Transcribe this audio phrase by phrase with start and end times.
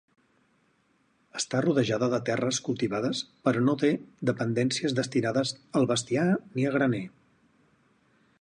[1.39, 3.93] Està rodejada de terres cultivades però no té
[4.33, 7.07] dependències destinades al bestiar ni a graner.